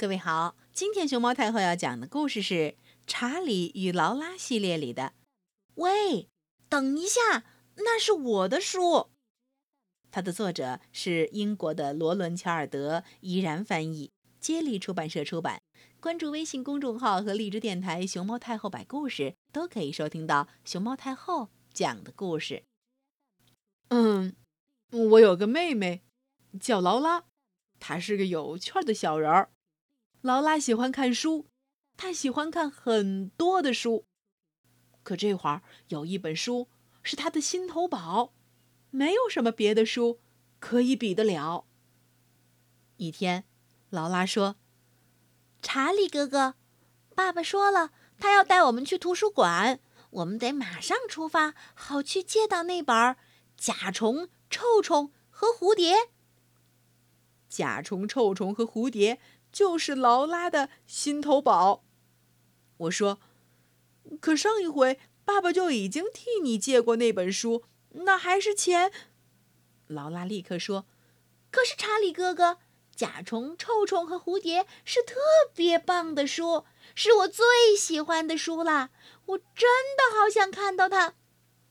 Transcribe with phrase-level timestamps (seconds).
[0.00, 2.54] 各位好，今天熊猫太后要讲的故事是
[3.04, 5.12] 《查理与劳拉》系列里的。
[5.74, 6.28] 喂，
[6.68, 7.44] 等一下，
[7.78, 9.08] 那是我的书。
[10.12, 15.60] 它的作者是英国的罗伦·乔尔德，依然翻译，接力出版社出版。
[15.98, 22.62] 关注微信公众号和荔枝电台“熊猫太后摆故事”，都可以收听到熊猫太后讲的故事。
[23.88, 24.36] 嗯，
[24.92, 26.02] 我有个妹妹，
[26.60, 27.24] 叫劳拉，
[27.80, 29.50] 她是个有趣的小人儿。
[30.28, 31.46] 劳拉喜欢看书，
[31.96, 34.04] 她喜欢看很多的书。
[35.02, 36.68] 可这会儿有一本书
[37.02, 38.34] 是她的心头宝，
[38.90, 40.20] 没有什么别的书
[40.60, 41.64] 可以比得了。
[42.98, 43.44] 一天，
[43.88, 44.56] 劳拉说
[45.62, 46.56] ：“查理哥哥，
[47.14, 52.94] 爸爸说了，他要带我们去图书馆，我们得马上出发，好去借到那本
[53.56, 55.94] 《甲虫、臭虫和蝴蝶》。
[57.48, 59.18] 甲虫、臭虫和蝴蝶。”
[59.52, 61.84] 就是劳拉的心头宝，
[62.78, 63.18] 我说。
[64.22, 68.90] 可上一回爸爸就已经替你借过那本书，那还是钱。
[69.86, 70.86] 劳拉立刻说
[71.52, 72.56] ：“可是查理哥哥，
[72.96, 75.16] 甲虫、臭虫和蝴蝶是特
[75.54, 77.44] 别棒的书，是我最
[77.78, 78.88] 喜欢的书啦！
[79.26, 81.12] 我真的好想看到它，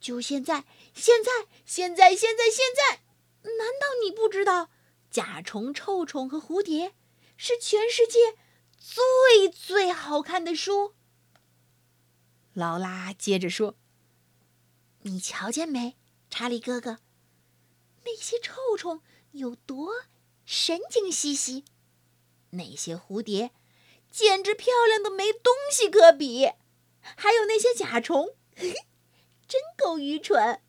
[0.00, 3.02] 就现在，现在，现在，现在，现在！
[3.42, 4.70] 难道你不知道
[5.08, 6.94] 甲虫、臭虫和蝴蝶？”
[7.36, 8.36] 是全世界
[8.78, 10.94] 最最好看的书。
[12.52, 13.76] 劳拉接着说
[15.02, 15.96] ：“你瞧见没，
[16.30, 16.98] 查理哥哥？
[18.04, 19.00] 那些臭虫
[19.32, 20.04] 有多
[20.44, 21.64] 神经兮兮？
[22.50, 23.50] 那些蝴蝶
[24.10, 26.52] 简直漂亮的没东西可比。
[27.00, 28.36] 还有那些甲虫，
[29.48, 30.62] 真够愚蠢。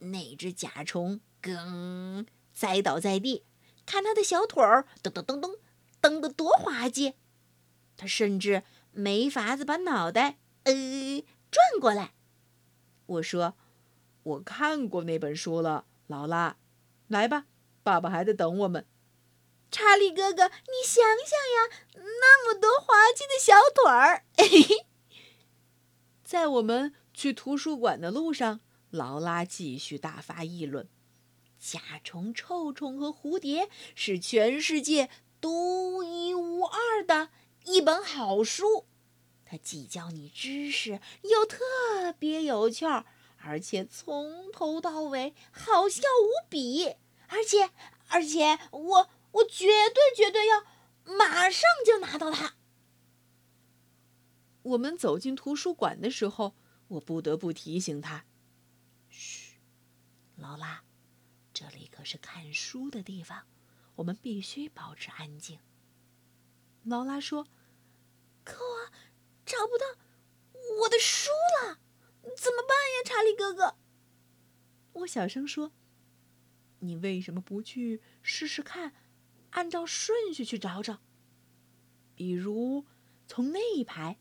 [0.00, 3.44] 那只甲虫更栽倒在地。”
[3.84, 5.58] 看他的小腿儿噔噔噔噔
[6.02, 7.14] 蹬得多滑稽，
[7.96, 10.72] 他甚至没法子把脑袋呃
[11.50, 12.12] 转过来。
[13.06, 13.54] 我说
[14.24, 16.56] ：“我看过那本书了，劳拉，
[17.08, 17.46] 来吧，
[17.82, 18.84] 爸爸还在等我们。”
[19.70, 24.24] 查理哥哥，你想想呀，那么多滑稽的小腿儿。
[26.22, 30.88] 在我们去图书馆的路上，劳拉继续大发议论。
[31.58, 35.08] 甲虫、臭虫和蝴蝶是全世界
[35.42, 37.30] 独一无二的
[37.64, 38.86] 一本好书，
[39.44, 43.04] 它既教你知识，又特别有趣儿，
[43.38, 46.94] 而且从头到尾好笑无比。
[47.26, 47.70] 而且，
[48.08, 50.64] 而且，我我绝对绝对要
[51.04, 52.54] 马上就拿到它。
[54.62, 56.54] 我们走进图书馆的时候，
[56.86, 58.26] 我不得不提醒他
[59.10, 59.56] ：“嘘，
[60.36, 60.84] 劳拉。”
[61.52, 63.46] 这里可是看书的地方，
[64.02, 65.60] 我们必须保持安静。
[66.82, 67.46] 劳拉说
[68.42, 68.90] ：“可我
[69.46, 69.86] 找不到
[70.80, 71.30] 我的书
[71.62, 71.78] 了，
[72.36, 73.76] 怎么办呀，查理哥哥？”
[74.94, 75.70] 我小声说
[76.80, 78.92] ：“你为什么不去试试看，
[79.50, 80.98] 按照顺序去找找？
[82.16, 82.84] 比如
[83.28, 84.18] 从那一排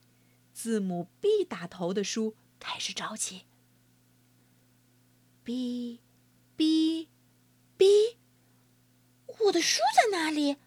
[0.54, 3.48] 字母 B 打头的书开始找起。
[5.44, 7.08] ”B，B，B。
[9.46, 10.58] 我的书在哪里？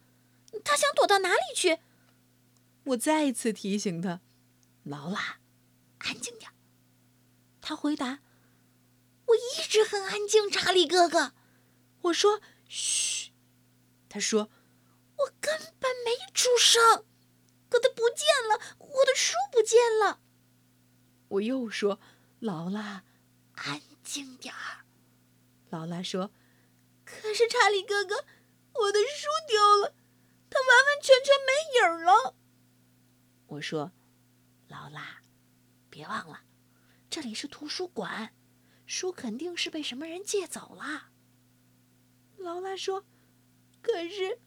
[0.62, 1.78] 他想躲到哪里去？
[2.84, 4.20] 我再次提醒他
[4.84, 5.38] ：“劳拉，
[5.98, 6.50] 安静点。”
[7.60, 8.20] 他回答
[9.26, 11.32] ：“我一直很安静，查理哥哥。”
[12.02, 13.32] 我说：“嘘。”
[14.08, 14.50] 他说
[15.18, 17.04] ：“我根本没出声。”
[17.68, 20.20] 可他不见了，我的书不见了。
[21.28, 21.98] 我又说
[22.38, 23.02] ：“劳拉，
[23.54, 24.84] 安静点儿。”
[25.70, 26.30] 劳拉说。
[27.04, 28.24] 可是查理哥哥，
[28.74, 29.94] 我的书丢了，
[30.50, 32.36] 它完完全全没影了。
[33.46, 33.92] 我说
[34.68, 35.22] ：“劳拉，
[35.88, 36.42] 别忘了，
[37.08, 38.34] 这里是图书馆，
[38.84, 41.10] 书肯定是被什么人借走了。”
[42.36, 43.06] 劳拉说
[43.80, 44.40] ：“可是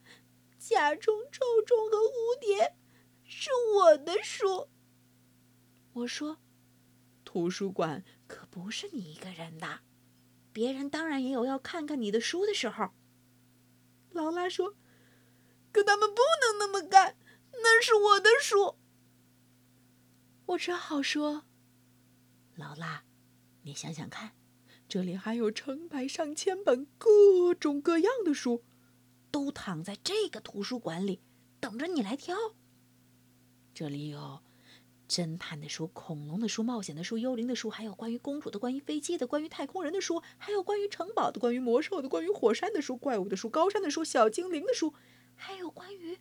[0.58, 2.76] 甲虫、臭虫和蝴蝶
[3.24, 4.68] 是我的书。”
[5.94, 6.38] 我说
[7.24, 9.80] ：“图书馆可不是你一个人的。”
[10.52, 12.90] 别人当然也有要看看你的书的时候。
[14.18, 14.74] 劳拉说
[15.70, 17.16] ：“可他们不能那么干，
[17.52, 18.76] 那是我的书。”
[20.46, 21.44] 我只好说
[22.56, 23.04] ：“劳拉，
[23.62, 24.32] 你想想看，
[24.88, 28.64] 这里还有成百上千本各种各样的书，
[29.30, 31.22] 都躺在这个图书馆里，
[31.60, 32.36] 等着你来挑。
[33.72, 34.42] 这里有……”
[35.08, 44.92] 侦探的书、恐龙的书、冒险的书、幽灵的书，还有关于公主的、关于飞机的、关于太空人的书，还有关于城堡的、关于魔兽的、关于火山的书、怪物的书、高山的书、小精灵的书，
[45.34, 46.18] 还有关于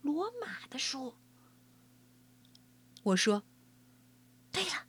[0.00, 1.14] 罗马的书。
[3.02, 3.44] 我说
[4.50, 4.86] ：“对了，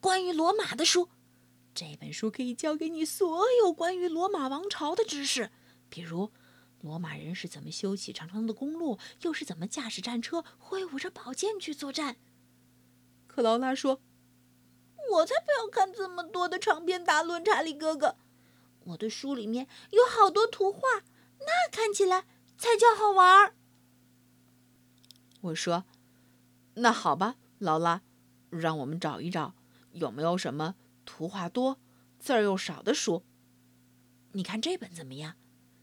[0.00, 1.10] 关于罗马的书，
[1.72, 5.52] 这本书可以教给你所有关于罗马王朝的知识，
[5.88, 6.32] 比如
[6.80, 12.16] 罗马人是怎么修起长长的公路，又是怎么驾驶战车，挥舞着宝剑去作战。”
[13.34, 14.00] 克劳拉说
[15.10, 18.14] ：“我才不要看这么多的长篇大论，查理哥哥。
[18.84, 20.80] 我的书里面有好多图画，
[21.40, 22.26] 那看起来
[22.56, 23.56] 才叫好玩儿。”
[25.42, 25.84] 我说。
[26.74, 28.02] 那好吧，劳拉，
[28.50, 29.56] 让我们找一找，
[29.90, 31.80] 有没有什么图画多、
[32.20, 33.24] 字儿又少的书？
[34.30, 35.34] 你看这本怎么样？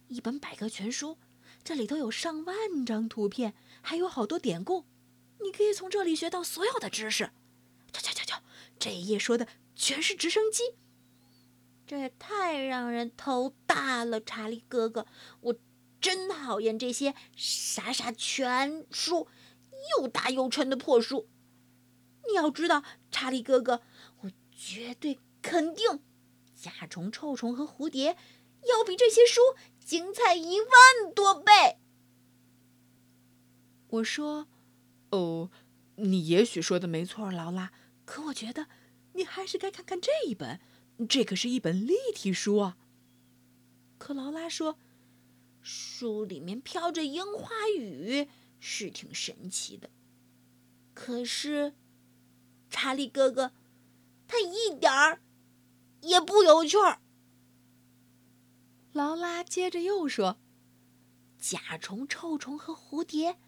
[0.08, 1.18] 一本百科全书，
[1.66, 4.86] 这里头有上万张图片，还有好多典故，
[5.42, 7.32] 你可以从这里学到所有的知识。
[8.82, 10.76] 这一页说的全是直升机，
[11.86, 15.06] 这也太让人头大了，查理哥哥，
[15.42, 15.56] 我
[16.02, 19.28] 真讨厌这些傻傻全书。
[19.98, 21.28] 又大又沉的破书，
[22.28, 23.82] 你要知道，查理哥哥，
[24.22, 26.02] 我绝对肯定，
[26.56, 28.16] 甲虫、臭虫和蝴蝶
[28.68, 29.42] 要比这些书
[29.84, 31.80] 精彩一万多倍。
[33.88, 34.48] 我说
[35.10, 35.50] ：“哦，
[35.96, 37.72] 你也许说的没错，劳拉。
[38.12, 38.68] 可我觉得
[39.14, 40.60] 你还是该看看这一本，
[41.08, 42.78] 这可是一本立体书啊。”
[43.98, 44.78] 可劳拉说
[45.64, 48.28] ：“书里面飘着樱花雨。”
[48.60, 49.90] 是挺神奇的，
[50.94, 51.74] 可是，
[52.70, 53.54] 查理哥哥，
[54.28, 55.22] 他一点儿
[56.02, 57.02] 也不有趣儿。
[58.92, 60.38] 劳拉接着又说
[61.40, 63.40] ：“甲虫、臭虫和蝴蝶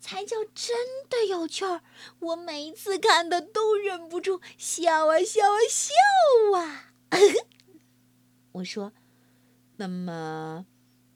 [0.00, 0.76] 才叫真
[1.08, 1.82] 的有趣儿，
[2.18, 6.94] 我每一次看的都忍不住笑啊笑啊笑啊。
[8.52, 8.92] ”我说
[9.76, 10.66] ：“那么，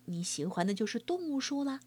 [0.04, 1.80] 你喜欢的就是动物书了？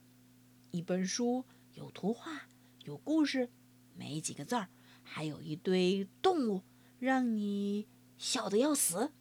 [0.71, 1.45] 一本书。”
[1.77, 2.49] 有图画，
[2.85, 3.51] 有故事，
[3.93, 4.69] 没几个字儿，
[5.03, 6.63] 还有一堆动物，
[6.97, 9.11] 让你笑得要死。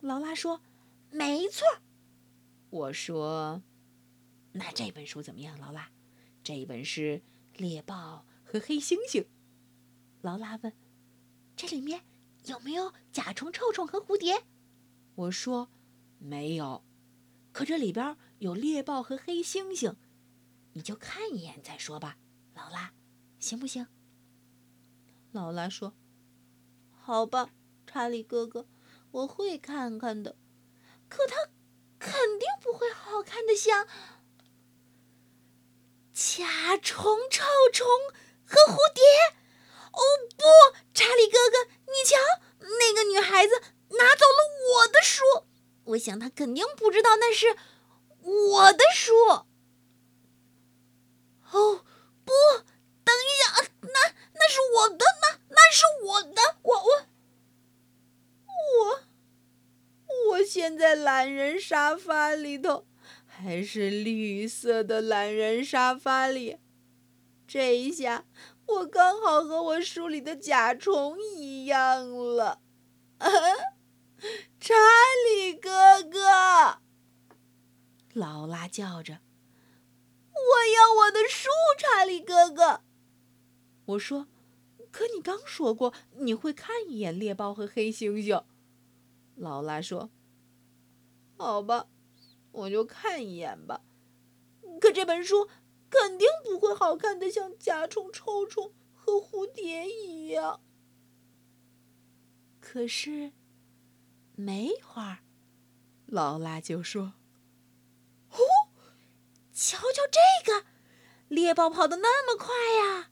[0.00, 0.62] 劳拉说
[1.12, 1.66] ：“没错。”
[2.70, 3.62] 我说
[4.52, 5.90] ：“那这本书怎么样，劳拉？
[6.42, 7.22] 这一本是
[7.54, 9.26] 猎豹和黑猩猩。”
[10.22, 10.72] 劳拉问
[11.56, 12.04] ：“这里面
[12.46, 14.44] 有没有甲虫、臭虫和蝴蝶？”
[15.16, 15.70] 我说
[16.18, 16.84] ：“没有，
[17.52, 19.96] 可这里边有猎豹和黑猩猩。”
[20.72, 22.16] 你就看一眼再说吧，
[22.54, 22.92] 劳拉，
[23.40, 23.88] 行不行？
[25.32, 25.94] 劳拉说
[26.94, 27.50] ：“好吧，
[27.86, 28.68] 查理哥哥，
[29.10, 30.36] 我会看看的。
[31.08, 31.50] 可它
[31.98, 33.88] 肯定不会好看的像
[36.20, 37.88] 甲虫、臭虫
[38.44, 39.02] 和蝴蝶。
[39.90, 40.00] 哦
[40.36, 40.44] 不，
[40.92, 42.18] 查理哥哥，你瞧，
[42.58, 43.58] 那个女孩子
[43.88, 44.44] 拿走了
[44.74, 45.24] 我的书。
[45.84, 47.56] 我想她肯定不知道那是
[48.20, 49.14] 我的书。”
[51.52, 51.86] 哦，
[52.24, 52.32] 不，
[53.02, 57.06] 等一下，那那是我的，那那是我的，我我
[58.46, 59.00] 我，
[60.32, 62.84] 我现在懒人沙发里头，
[63.40, 66.58] 还是绿色的懒人沙发里，
[67.46, 68.26] 这一下
[68.66, 72.06] 我刚好和我书里的甲虫一样
[72.36, 72.60] 了，
[74.60, 74.74] 查
[75.26, 76.82] 理哥哥，
[78.12, 79.20] 劳拉叫着。
[80.32, 81.48] 我要我的书，
[81.78, 82.82] 查理哥哥。
[83.86, 84.28] 我说
[84.92, 88.44] ：“可你刚说过你会看一眼猎豹和黑猩猩。”
[89.34, 90.10] 劳拉说
[91.38, 91.86] ：“好吧，
[92.52, 93.82] 我就看一眼吧。
[94.80, 95.48] 可这本书
[95.88, 100.60] 肯定不会好看的像甲虫、臭虫和蝴蝶一样。”
[102.60, 103.32] 可是，
[104.34, 105.18] 没一会儿，
[106.06, 107.14] 劳拉就说。
[109.52, 110.64] 瞧瞧这个，
[111.28, 113.10] 猎豹跑得那么快呀！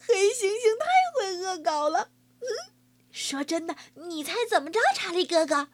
[0.00, 2.10] 黑猩猩太会恶搞了。
[2.40, 2.74] 嗯，
[3.12, 5.68] 说真的，你猜怎么着，查理哥哥？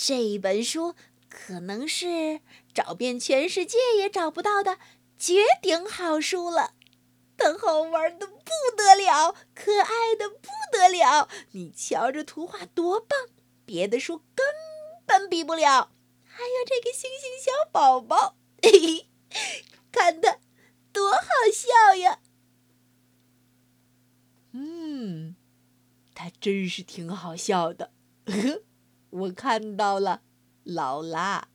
[0.00, 0.94] 啊，这本书
[1.28, 2.40] 可能是
[2.72, 4.78] 找遍全世界也找不到的
[5.18, 6.74] 绝顶好书了。
[7.36, 8.34] 它好玩的不
[8.76, 11.28] 得了，可爱的不得了。
[11.52, 13.28] 你瞧这图画多棒，
[13.66, 14.46] 别的书根
[15.04, 15.92] 本比不了。
[16.24, 18.70] 还有这个星星小宝宝，嘿
[19.30, 20.38] 嘿，看它
[20.92, 22.20] 多好笑呀！
[24.52, 25.36] 嗯，
[26.14, 27.92] 他真是挺好笑的
[28.24, 28.62] 呵。
[29.10, 30.22] 我看到了，
[30.64, 31.49] 劳拉。